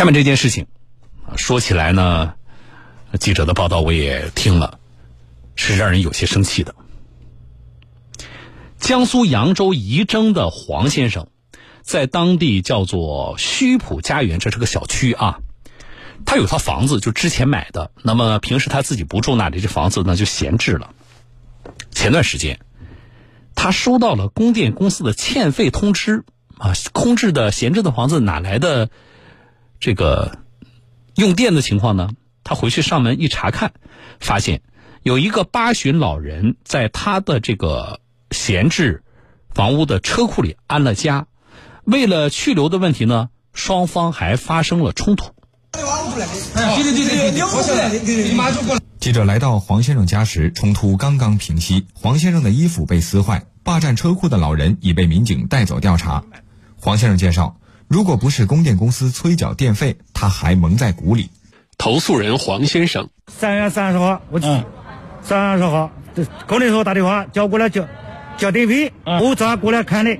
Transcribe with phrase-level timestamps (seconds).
[0.00, 0.66] 下面这件事情，
[1.36, 2.32] 说起来呢，
[3.18, 4.80] 记者的报道我也听了，
[5.56, 6.74] 是让人有些生气的。
[8.78, 11.28] 江苏扬州仪征的黄先生，
[11.82, 15.40] 在当地叫做虚浦家园，这是个小区啊。
[16.24, 20.94] 他有套房子，就之前买的，那么平时他自己不住那里，这房子呢就闲置了。
[21.90, 22.58] 前段时间，
[23.54, 26.24] 他收到了供电公司的欠费通知
[26.56, 28.88] 啊，空置的闲置的房子哪来的
[29.80, 30.38] 这个
[31.16, 32.10] 用电的情况呢？
[32.44, 33.72] 他回去上门一查看，
[34.18, 34.62] 发现
[35.02, 38.00] 有一个八旬老人在他的这个
[38.30, 39.02] 闲置
[39.54, 41.26] 房屋的车库里安了家，
[41.84, 45.32] 为了去留的问题呢，双方还发生了冲突。
[48.98, 56.24] 记者来到黄先生家时，冲突刚刚平息，黄先生的衣服被撕坏，霸占车库的老人已被民警带走调查。
[56.76, 57.59] 黄先生介绍，
[57.90, 61.28] 如果不是供电公司催缴电费，他还蒙在鼓里。
[61.76, 64.64] 投诉人黄先生，三月三十号，我三月
[65.22, 65.90] 三十号，
[66.46, 67.88] 供电所打电话叫过来交
[68.38, 70.16] 交电费，我早上过来看的，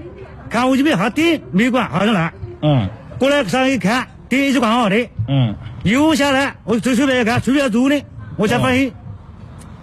[0.48, 2.90] 看我这边还电没关，好像来，嗯，
[3.20, 4.08] 过来上一看。
[4.28, 8.02] 电一直关好的，嗯，又下来，我走出来看，出边住的，
[8.36, 8.92] 我才发现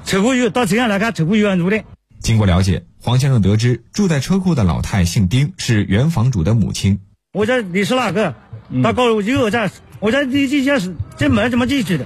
[0.04, 1.82] 车库有，到车上来看，车库有人住的。
[2.20, 7.00] 经过了解，黄先生得知住在车库的老太姓丁，是原房主的母亲。
[7.34, 8.36] 我说你是哪个？
[8.84, 12.06] 他告诉我有这，我这这这些是这门怎么进去的？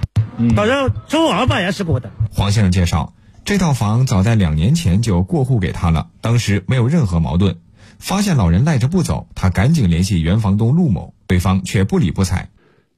[0.56, 2.10] 好像周二吧也是过的。
[2.30, 3.14] 黄先生介绍，
[3.44, 7.58] 这套房早在两年前就过户给他了，当时没有任何矛盾。
[7.98, 11.14] 发现老人赖着不走，他赶紧联系原房东陆某。
[11.28, 12.50] 对方却不理不睬。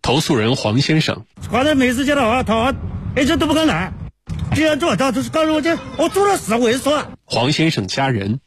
[0.02, 2.74] 投诉人黄先生，反正每次见到我，他
[3.16, 3.92] 一直都不肯来。
[4.54, 7.06] 既然做，他就是告诉我这我做了死，我也说。
[7.24, 8.40] 黄先生家人，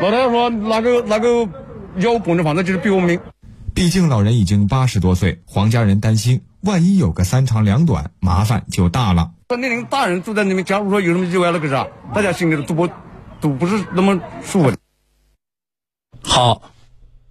[0.00, 1.48] 老太太说那个那个
[1.96, 3.20] 要供着房子就是比我们。
[3.74, 9.32] 毕竟老人已经八十多岁，黄家人担心，万一有个三长两短，麻烦就大了。
[9.48, 12.88] 说那个大人住在那边，假如说有什么意外，那个啥，大家心里都不
[13.40, 14.72] 都不是那么舒服。
[16.22, 16.70] 好，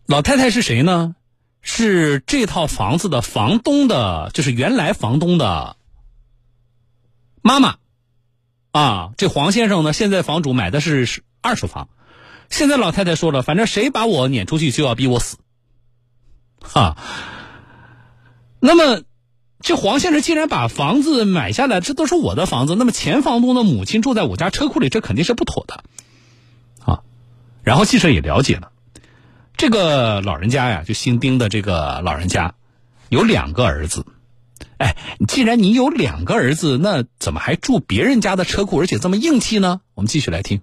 [0.08, 1.16] 老太太是谁呢？
[1.62, 5.78] 是这套房子的房东的，就是原来房东的
[7.44, 7.76] 妈妈
[8.72, 9.12] 啊。
[9.16, 11.88] 这黄先生呢，现在房主买的是二手房。
[12.52, 15.38] 现在老太太说了，反正谁把我撵出去，就要逼我死。
[16.62, 16.96] 哈。
[18.60, 19.02] 那么，
[19.62, 22.76] 这黄先生既然把房子买下来，这都是我的房子。
[22.76, 25.84] 那么前房东的母亲住在我家车库里，这肯定是不妥的
[26.86, 27.00] 啊。
[27.64, 28.72] 然后记者也了解了。
[29.58, 32.54] 这个老人家呀，就姓丁的这个老人家，
[33.10, 34.06] 有两个儿子。
[34.78, 34.96] 哎，
[35.28, 39.82] 既然你有两个儿子，那怎么还住别人家的车库，而且这么硬气呢？
[39.96, 40.62] 我们继续来听。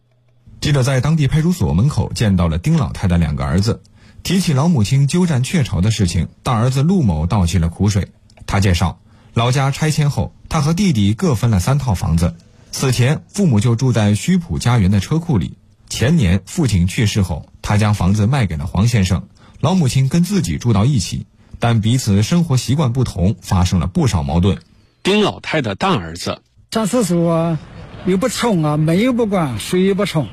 [0.61, 3.83] 记者在当地派出所门口见到了丁老太的两个儿子，
[4.23, 8.11] 提起老母亲鸠占鹊巢的事情，大儿子陆某倒起了苦水。
[8.47, 9.01] 他介绍，
[9.35, 12.35] 老家拆迁后，他和弟弟各分了三套房子，
[12.73, 15.57] 此前父母就住在虚浦家园的车库里。
[15.89, 19.29] 前年父亲去世后，他将房子卖给了黄先生，
[19.61, 21.27] 老母亲跟自己住到一起，
[21.61, 24.59] 但彼此生活习惯不同，发生了不少矛盾。
[25.03, 27.59] 丁老太的大儿子上厕所啊，
[28.07, 30.29] 又不冲啊，门又不关，水也不冲，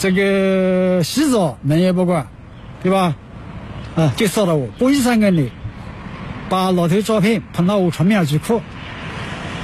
[0.00, 2.26] 这个洗澡门也不关，
[2.82, 3.14] 对吧？
[3.94, 5.52] 啊，就扫到我，故意三个你，
[6.48, 8.62] 把老头照片捧到我床面上去哭，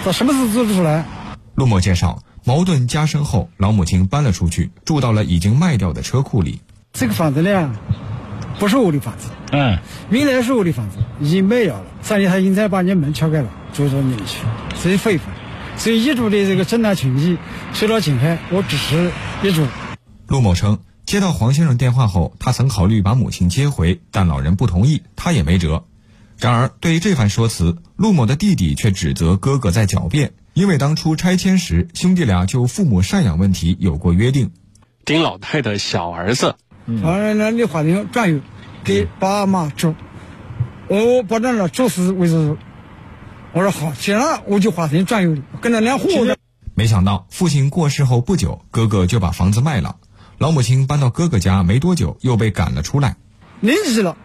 [0.04, 1.06] 他什么事做不出来？
[1.54, 2.18] 陆某介绍。
[2.44, 6.60] 矛盾加深后，老母亲搬了出去，住到了已经卖掉的车库里。
[6.92, 7.74] 这个房子呢，
[8.58, 9.78] 不是我的房子，嗯，
[10.10, 11.86] 原来是我的房子，已经卖掉了。
[12.02, 14.40] 上天他现在把你门敲开了，住到你里去，
[14.82, 15.24] 这是非法。
[15.78, 17.38] 所以业主的这个正当权益
[17.72, 19.10] 受到侵害，我支持
[19.42, 19.64] 业主。
[20.28, 25.84] 陆某称，接到黄先生电话后，他曾考虑把母亲接回，但老人不同意，他也没辙。
[26.38, 30.32] 然而，对于这番说辞，陆某的弟弟却指责哥哥在狡辩。
[30.52, 34.50] 因为当初拆迁时，兄弟俩就父母赡养问题有过约定。
[35.04, 38.40] 丁老太的小儿子，嗯，那你法庭转悠
[38.82, 39.94] 给爸妈住，
[40.88, 42.58] 我保证了住是为主。
[43.52, 46.36] 我说好，行了，我就法庭转悠，跟他俩互的。
[46.74, 49.96] 没想到父亲过世后不久，哥哥就把房子卖了。
[50.38, 53.16] 老母亲搬到哥哥家没多久，又被赶了出来。
[53.60, 54.16] 年纪了，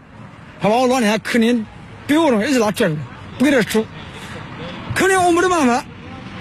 [0.60, 1.64] 他把我老娘肯定
[2.06, 2.96] 逼我了，一直拿拽着，
[3.38, 3.86] 不给他住，
[4.94, 5.84] 可怜我没得办法。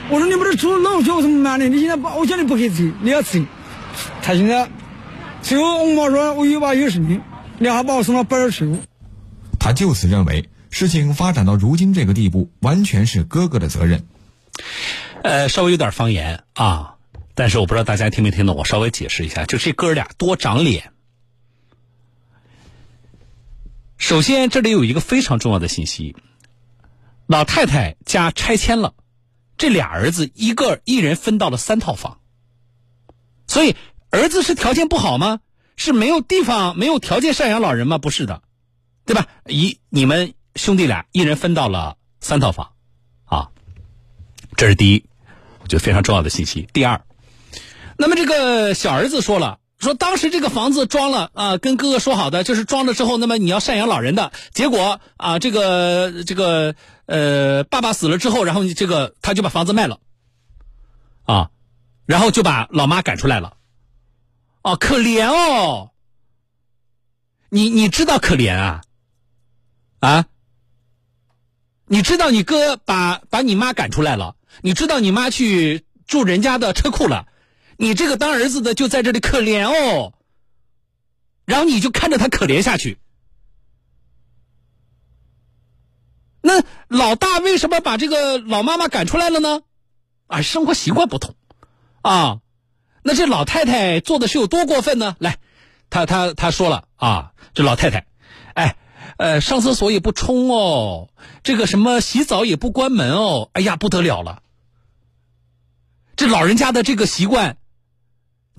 [0.10, 1.70] 我说你不是住老叫我怎么办呢？
[1.70, 3.40] 你现在把我叫你不给走，你要走。
[4.22, 4.70] 他现在
[5.42, 7.22] 最后我妈说我有把有生命，
[7.58, 8.78] 你还把我送到派出所。
[9.58, 14.04] 他就此认为事情发展到如今这个地步，完全是哥哥的责任。
[15.24, 16.96] 呃，稍微有点方言啊，
[17.34, 20.92] 但是我不知道大家听没听懂，我稍微解释一下，就这哥俩多长脸。
[23.98, 26.16] 首先，这里有一个非常重要的信息：
[27.28, 28.94] 老太太家拆迁了，
[29.58, 32.20] 这俩儿子一个一人分到了三套房，
[33.48, 33.76] 所以
[34.10, 35.40] 儿子是条件不好吗？
[35.78, 37.98] 是没有地方、没有条件赡养老人吗？
[37.98, 38.44] 不是的，
[39.06, 39.28] 对吧？
[39.48, 42.74] 一你们兄弟俩一人分到了三套房，
[43.26, 43.50] 啊，
[44.58, 45.06] 这是第一，
[45.62, 46.68] 我觉得非常重要的信息。
[46.74, 47.04] 第二，
[48.02, 49.60] 那么这个小儿子说了。
[49.78, 54.32] 说当时这个房子装了啊，跟哥哥说好的，就是装了之后，那么你要赡养老人的。
[54.54, 56.76] 结果啊，这个这个
[57.06, 60.00] 呃，爸爸死了之后，然后你这个他就把房子卖了，
[61.26, 61.50] 啊，
[62.06, 63.58] 然后就把老妈赶出来了。
[64.62, 65.92] 哦，可怜哦，
[67.50, 68.82] 你你知道可怜啊？
[70.00, 70.26] 啊？
[71.88, 74.36] 你知道你哥把把你妈赶出来了？
[74.62, 77.26] 你知道你妈去住人家的车库了？
[77.82, 80.14] 你这个当儿子的就在这里可怜哦，
[81.46, 83.00] 然后你就看着他可怜下去。
[86.42, 89.64] 那老大为什么把这个老妈妈赶出来了呢？
[90.28, 91.34] 啊，生活习惯不同，
[92.04, 92.42] 啊，
[93.02, 95.16] 那这老太太做的是有多过分呢？
[95.18, 95.40] 来，
[95.90, 98.06] 他他他说了啊，这老太太，
[98.54, 98.78] 哎，
[99.18, 101.10] 呃，上厕所也不冲哦，
[101.42, 104.44] 这个什么洗澡也不关门哦，哎呀，不得了了，
[106.16, 107.58] 这老人家的这个习惯。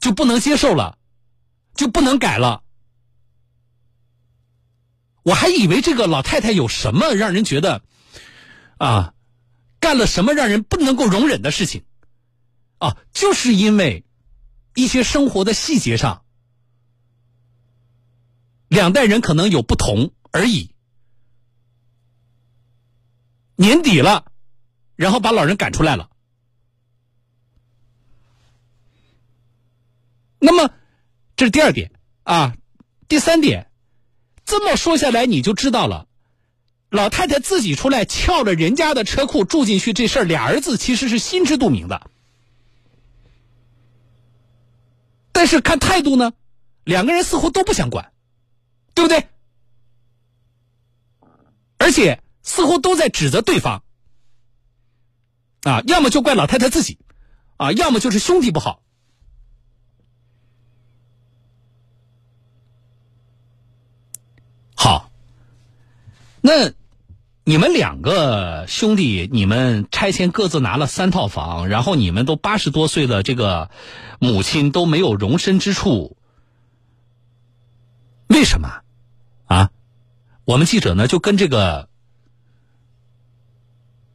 [0.01, 0.99] 就不能接受了，
[1.75, 2.63] 就不能改了。
[5.23, 7.83] 我还以为这个老太太有什么让人觉得，
[8.79, 9.15] 啊，
[9.79, 11.85] 干了什么让人不能够容忍的事情，
[12.79, 14.05] 啊，就是因为
[14.75, 16.25] 一些生活的细节上，
[18.67, 20.75] 两代人可能有不同而已。
[23.55, 24.25] 年底了，
[24.97, 26.11] 然后把老人赶出来了。
[30.45, 30.75] 那么，
[31.37, 31.93] 这是第二点
[32.25, 32.57] 啊。
[33.07, 33.71] 第三点，
[34.45, 36.09] 这么说下来你就知道了，
[36.91, 42.11] 老太太自己出来撬了人家的车库住进去这事儿，俩儿子其实是心知肚明的。
[45.31, 46.33] 但是看态度呢，
[46.83, 48.13] 两个人似乎都不想管，
[48.95, 49.29] 对不对？
[51.79, 53.85] 而且似乎都在指责对方
[55.63, 56.99] 啊，要么就怪老太太自己
[57.59, 58.59] 啊，要么就是兄弟不。
[58.59, 58.83] 好，
[66.43, 66.73] 那
[67.45, 73.71] 你们两个兄弟，你们拆迁各自拿了三套房，然后你们都八十多岁的这个
[74.19, 76.17] 母亲都没有容身之处，
[78.27, 78.83] 为什么？
[79.47, 79.71] 啊？
[80.45, 81.89] 我们记者呢就跟这个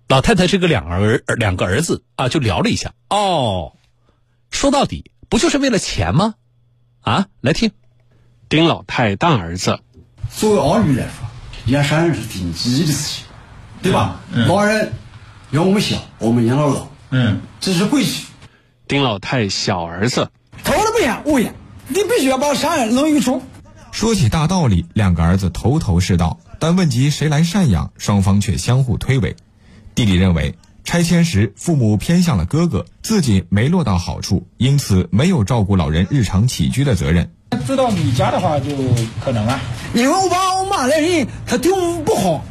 [0.09, 2.93] 老太太这个两儿两个儿子啊就聊了一下。
[3.09, 3.73] 哦，
[4.51, 6.35] 说到底不就是为了钱吗？
[7.01, 7.71] 啊，来听，
[8.49, 9.79] 丁老太大儿子。
[10.29, 11.26] 作为儿女来说，
[11.67, 13.25] 养赡人是第一的事情，
[13.81, 14.21] 对吧？
[14.47, 14.93] 老人
[15.51, 18.23] 要我们小，我们养老老，嗯，这是规矩。
[18.87, 20.31] 丁老太小儿子，
[20.63, 21.53] 头都不养，我养，
[21.89, 23.41] 你必须要把赡养弄一出。
[23.91, 29.35] 说起大道理，两个儿子头头是道，但问及谁来赡养，双方却相互推诿。
[29.93, 30.55] 弟弟认为
[30.85, 37.33] 拆迁时父母偏向了哥哥，自己没落到好处，因此没有照顾老人日常起居的责任。
[37.65, 38.69] 知道你家的话就
[39.23, 39.59] 可能了，
[39.93, 42.45] 因为我爸我妈那人他对我们不好，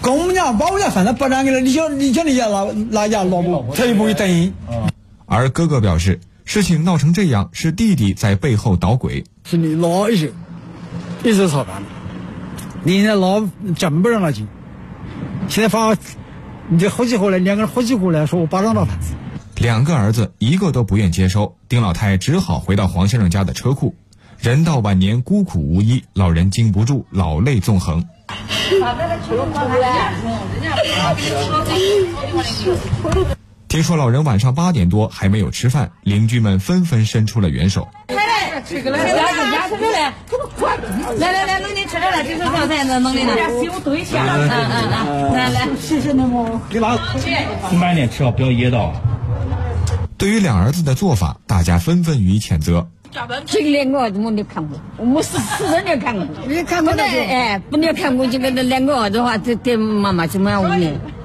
[0.00, 4.52] 跟我们家把我家饭菜不让给他，你叫你叫你家老哪家老婆，他也不会答应。
[5.26, 9.24] 而哥哥表示，事情闹成这样是弟弟在背后捣鬼。
[9.44, 10.32] 是你老一些，
[11.22, 11.88] 一直吵干的，
[12.82, 13.42] 你那老
[13.76, 14.48] 真不让他进，
[15.48, 15.94] 现在发
[16.68, 18.92] 你这好几回来，两个人好几回来说我巴掌到他。
[19.56, 23.94] 两个儿子一个都不愿接收，丁老太只好回到黄先生家的车库。
[24.42, 28.04] 人到晚年孤苦无依，老人经不住，老泪纵横。
[33.68, 37.86] 听说老人晚上八点多还没有吃饭，邻居们纷纷伸出了援手。
[38.08, 38.60] 来来，来，
[41.18, 43.30] 来来来，弄点吃的来，这是刚才那弄的呢。
[43.36, 43.68] 嗯
[44.18, 44.50] 嗯
[45.06, 46.60] 嗯，来来，谢谢你们。
[46.68, 46.98] 给妈，
[47.78, 48.92] 慢点吃啊，不要噎到。
[50.18, 52.88] 对于两儿子的做法，大家纷纷予以谴责。
[53.44, 56.26] 这个两个儿子我没看过，我是死人没看过。
[56.46, 57.02] 你看过的？
[57.02, 60.62] 哎，不能看过这个那两个儿子的话，这对妈妈怎么样？
[60.62, 60.70] 我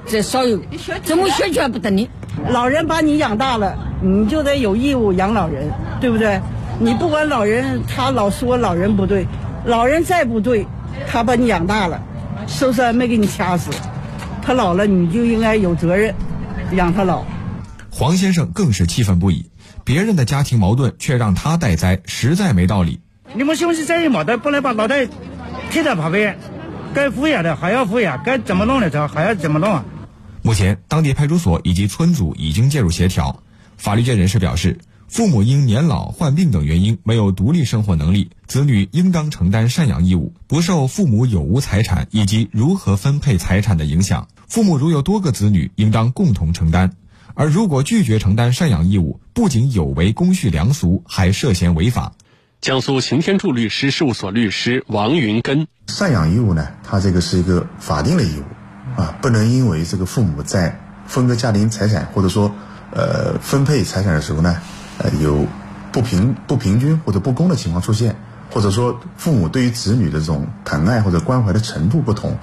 [0.06, 0.60] 这少有，
[1.02, 2.06] 怎么宣传不得呢？
[2.50, 6.38] 老人把你养大了，你就得有义务养老人，对不对？
[6.78, 9.26] 你不管老人，他老说老人不对，
[9.64, 10.66] 老人再不对，
[11.10, 12.00] 他把你养大了，
[12.46, 13.70] 是不是没给你掐死？
[14.42, 16.14] 他老了，你就应该有责任
[16.72, 17.24] 养他老。
[17.90, 19.50] 黄先生更是气愤不已。
[19.84, 23.00] 别人的家庭矛盾却让他带灾，实在没道理。
[23.34, 25.08] 你们兄弟在一毛的，不能把脑袋
[25.70, 26.38] 贴在旁边，
[26.94, 29.84] 该敷衍的还要敷衍，该怎么弄的，他还要怎么弄啊？
[30.42, 33.42] 目前，当地派出所以及村组已经介入协调。
[33.76, 34.78] 法律界人士表示，
[35.08, 44.28] 父母因年老、患病等原因没有独立生活能力，子女应当承担赡养义务，不受父母有无财产以及如何分配财产的影响。
[44.46, 46.92] 父母如有多个子女，应当共同承担。
[47.38, 52.14] 而如果拒绝承担赡养义务，不仅有违公序良俗，还涉嫌违法。
[52.60, 62.52] 江苏刑天柱律师事务所律师王云根：赡养义务呢，它这个是一个法定的义务，啊，不能因为这个父母在分割家庭财产或者说
[62.90, 64.60] 呃分配财产的时候呢，
[64.98, 65.46] 呃有
[65.92, 68.16] 不平不平均或者不公的情况出现，
[68.50, 72.36] 或者说父母对于子女的这种疼爱或者关怀的程度不同，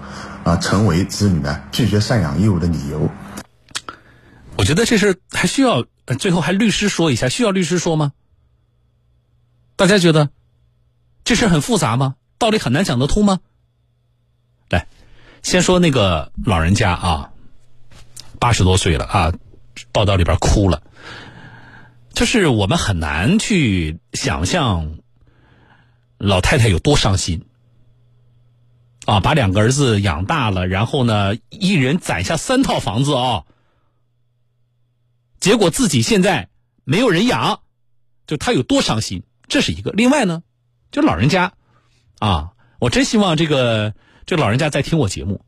[0.46, 3.10] 啊，成为子女呢拒绝赡养义务的理由。
[4.58, 5.86] 我觉得这事还需要
[6.18, 8.14] 最后还律师说一下，需要律师说吗？
[9.76, 10.30] 大家觉得
[11.24, 12.16] 这事很复杂吗？
[12.38, 13.40] 道理很难讲得通吗？
[14.70, 14.88] 来，
[15.44, 17.32] 先说那个老人家啊，
[18.40, 19.34] 八十多岁了啊，
[19.92, 20.82] 报道里边哭了，
[22.14, 24.98] 就是我们很难去想象
[26.18, 27.46] 老太太有多伤心
[29.06, 33.44] 啊，把两个儿子养大了，然后呢，一人攒下三套房子啊。
[35.46, 36.50] 结果自己现在
[36.86, 37.60] 没有人养，
[38.26, 39.92] 就他有多伤心，这是一个。
[39.92, 40.42] 另外呢，
[40.92, 41.54] 就老人家，
[42.18, 43.94] 啊，我真希望这个
[44.26, 45.46] 这老人家在听我节目。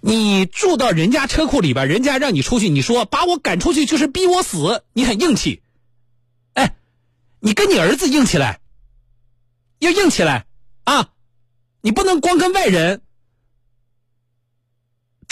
[0.00, 5.62] 你住到人家车库里边，人家让你出去，你说把我赶出去就是逼我死，你很硬气。
[6.54, 6.74] 哎，
[7.38, 8.58] 你跟你儿子硬起来，
[9.78, 10.46] 要硬起来
[10.82, 11.10] 啊！
[11.82, 13.00] 你不能光跟外人。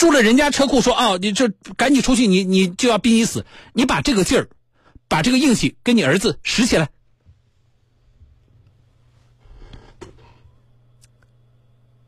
[0.03, 4.49] 住了人家车库，说啊，你这赶紧出去，你你就要逼你死，你把这个劲儿，
[5.07, 6.89] 把这个硬气跟你儿子使起来。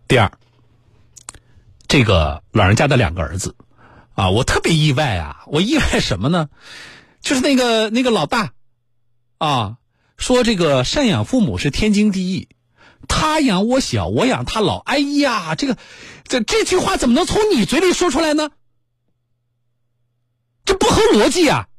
[0.09, 0.29] 第二，
[1.87, 3.55] 这个老人家的两个儿子，
[4.13, 6.49] 啊，我特别意外啊，我意外什么呢？
[7.21, 8.51] 就是那个那个老大，
[9.37, 9.77] 啊，
[10.17, 12.49] 说这个赡养父母是天经地义。
[13.05, 14.79] 他养我小，我养他老。
[14.79, 15.77] 哎呀，这个，
[16.24, 18.51] 这这句话怎么能从你嘴里说出来呢？
[20.65, 21.69] 这不合逻辑呀！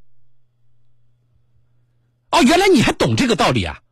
[2.30, 3.82] 哦，原来你还懂这个道理啊！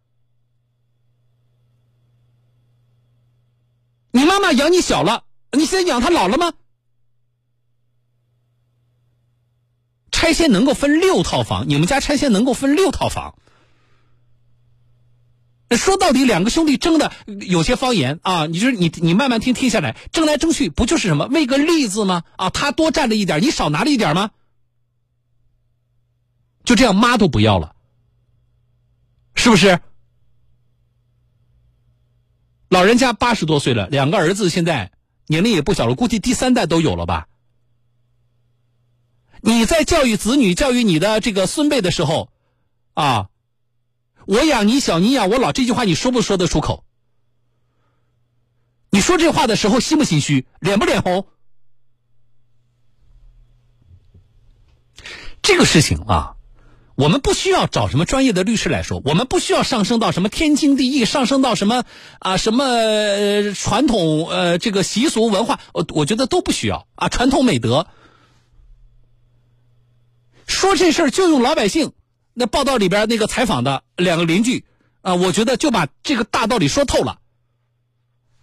[4.11, 6.53] 你妈妈养你小了，你现在养他老了吗？
[10.13, 13.37] 拆迁能够分六套房，你们家拆迁能够分六套房。
[15.71, 17.11] 说到底，两个兄弟争的
[17.49, 22.23] 有些方言啊，你就是你你慢慢听听下来，争来争去不就是什么为个利字吗？
[22.37, 24.31] 啊，他多占了一点，你少拿了一点吗？
[26.65, 27.75] 就这样，妈都不要了，
[29.35, 29.81] 是不是？
[32.69, 34.93] 老人家八十多岁了，两个儿子现在
[35.27, 37.27] 年龄也不小了，估计第三代都有了吧？
[39.41, 42.29] 你在教育子女、教育你的这个孙辈的时候，
[42.93, 43.29] 啊。
[44.27, 46.85] 我养你小，你养我老，这句话你说不说得出口？
[48.91, 51.27] 你说这话的时候心不心虚，脸不脸红？
[55.43, 56.37] 这个事情啊，
[56.95, 61.85] 我们不需要找什么专业的律师来说，我们不需要上升到什么天经地义，上升到什么
[62.21, 67.89] 啊什么传统呃这个习俗文化，我我觉得都不需要啊传统美德。
[70.47, 71.93] 说这事儿就用老百姓。
[72.35, 74.65] 那报道里边那个采访的两个邻居
[75.03, 77.21] 啊，我觉得就把这个大道理说透了。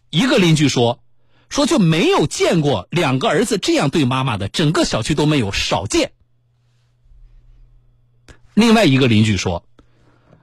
[0.09, 1.03] 一个邻居说，
[1.49, 6.11] 说就没有见过两个儿子这样对妈妈的，整个小区都没有，少见。
[8.53, 9.65] 另外一个邻居说，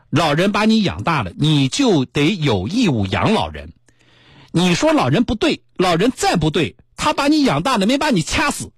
[0.09, 3.75] 老人把你养大了，你就得有义务养老人。
[4.53, 8.73] 你说老人不对，老人再不对，他把你养大了，没把你掐死，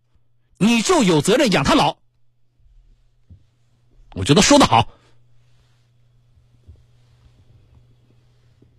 [0.59, 2.00] 你就有责任养他老。
[4.15, 4.89] 我觉得说的好，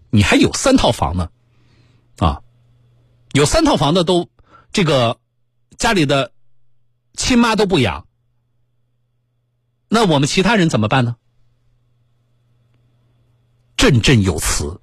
[0.10, 1.30] 你还有三套房呢，
[2.18, 2.42] 啊，
[3.32, 4.28] 有三套房的都
[4.74, 5.20] 这个
[5.78, 6.34] 家里的
[7.14, 8.06] 亲妈都不养，
[9.88, 11.16] 那我们其他人怎么办呢？
[13.78, 14.82] 振振有词，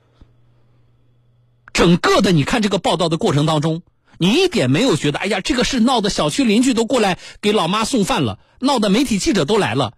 [1.74, 3.82] 整个的你看这个报道的过程当中，
[4.16, 9.92] 你一点没有觉得，哎呀，这个事闹的小区邻居都过来给老妈送饭了，闹的媒体记者都来了。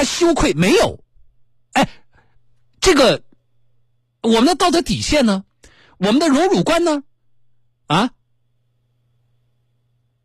[0.00, 1.04] 他羞愧没有？
[1.74, 1.86] 哎，
[2.80, 3.22] 这个
[4.22, 5.44] 我们的道德底线呢？
[5.98, 7.02] 我们的荣辱观呢？
[7.86, 8.10] 啊？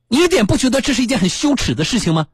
[0.07, 2.29] 你一点不觉得这是一件很羞耻的事情吗？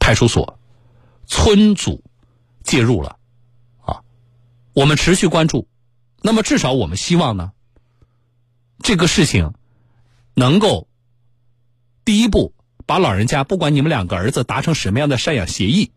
[0.00, 0.58] 派出所、
[1.26, 2.02] 村组
[2.64, 3.18] 介入了
[3.82, 4.00] 啊！
[4.72, 5.68] 我们持续关注
[6.22, 7.52] 那么至少我们希望呢，
[8.78, 9.52] 这个事情
[10.38, 10.86] 能够
[12.04, 12.54] 第一步
[12.86, 15.90] 把老人家，不管你们两个儿子达成什么样的赡养协议，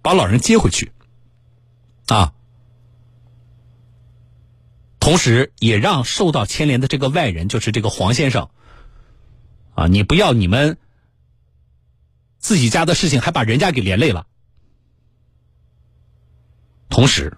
[0.00, 0.90] 把老人接回去，
[2.06, 2.32] 啊，
[4.98, 8.48] 同时也让受到牵连的这个外人，就是这个黄先生，
[9.74, 10.78] 啊，你不要你们
[12.38, 14.26] 自己家的事情还把人家给连累了，
[16.88, 17.36] 同时。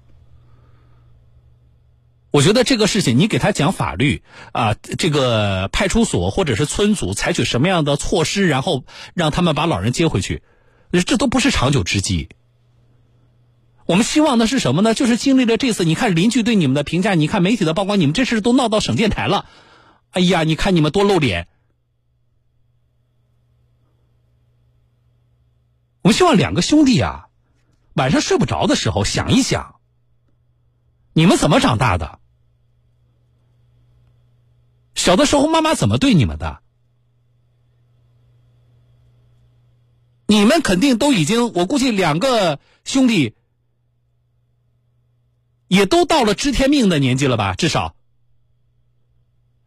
[2.31, 10.43] 我觉得这个事情，你给他讲法律啊，这个派出所或者是村组采取什么样的措施，然后让他们把老人接回去，
[11.07, 12.29] 这都不是长久之计。
[13.87, 14.93] 我们希望的是什么呢？
[14.93, 19.47] 就是经历了这次，你看邻居对你们的评价，你看媒体的曝光，你们这事都闹到省电台了。
[20.11, 21.47] 哎呀，你看你们多露脸。
[26.03, 27.29] 我们希望两个兄弟啊，
[27.95, 29.76] 晚上睡不着的时候想一想，
[31.17, 32.21] 你们怎么长大的？
[34.95, 36.61] 小的时候，妈妈怎么对你们的？
[40.27, 43.35] 你们肯定都已经，我估计两个兄弟
[45.69, 47.55] 也都到了知天命的年纪了吧？
[47.55, 47.97] 至少，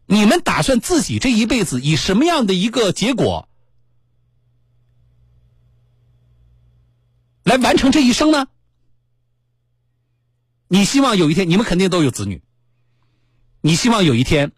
[0.05, 3.49] 你们打算自己这一辈子以什么样的一个结果
[7.41, 8.45] 来完成这一生呢？
[10.71, 12.41] 你希望有一天，你们肯定都有子女，
[13.59, 14.53] 你希望有一天。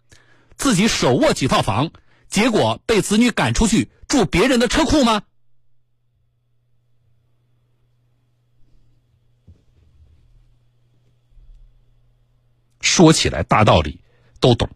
[0.58, 1.90] 自己手握几套房，
[2.28, 5.22] 结果被子女赶出去住别人的车库吗？
[12.80, 14.04] 说起来大道理
[14.38, 14.68] 都懂，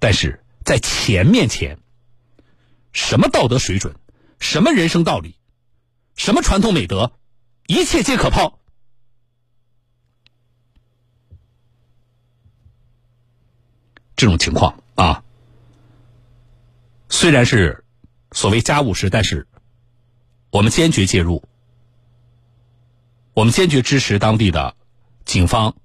[0.00, 1.78] 但是在钱面前，
[2.92, 3.94] 什么道德水准，
[4.40, 5.36] 什么人生道理，
[6.16, 7.12] 什么传统美德，
[7.68, 8.58] 一切皆可抛。
[14.16, 14.82] 这种情况。
[14.94, 15.22] 啊，
[17.08, 17.84] 虽然是
[18.32, 19.46] 所谓家务事，但是
[20.50, 21.46] 我们坚决介入，
[23.34, 24.74] 我们坚决支持当地的
[25.26, 25.76] 警方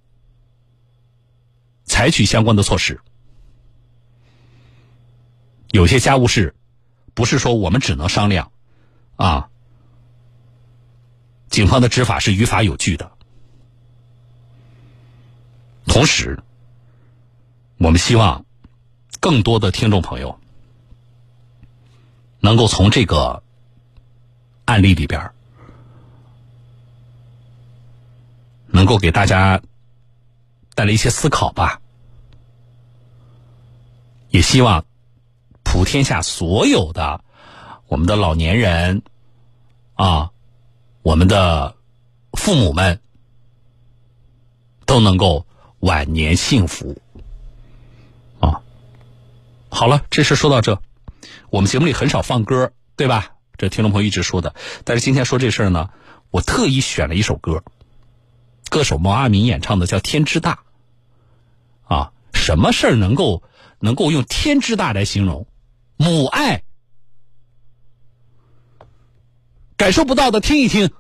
[1.84, 3.02] 采取相关的措施。
[5.72, 6.56] 有些家务事
[7.14, 8.52] 不是说我们只能商量，
[9.18, 9.50] 啊，
[11.50, 13.12] 警方的执法是于法有据的。
[15.86, 16.42] 同时，
[17.82, 18.46] 我们希望。
[19.20, 20.40] 更多的听众朋友
[22.40, 23.44] 能够从这个
[24.66, 25.32] 案例里边，
[28.66, 29.62] 能够给大家
[30.74, 31.80] 带来一些思考吧。
[34.32, 34.84] 也希望
[35.62, 37.24] 普天下所有的
[37.86, 39.04] 我们的老年人
[39.94, 40.32] 啊，
[41.04, 41.76] 我们的
[42.34, 43.00] 父母们
[44.88, 45.46] 都能够
[45.82, 47.00] 晚年幸福。
[49.72, 50.82] 好了，这事说到这，
[51.50, 53.32] 我们节目里很少放歌，对吧？
[53.58, 54.54] 这听众朋友一直说的。
[54.84, 55.90] 但是今天说这事儿呢，
[56.30, 57.64] 我特意选了一首歌，
[58.70, 60.60] 歌手毛阿敏演唱的，叫《天之大》。
[61.96, 63.44] 啊，什么事儿能够
[63.80, 65.48] 能够用“天之大”来形容？
[65.96, 66.64] 母爱，
[69.78, 70.92] 感受不到的听一听。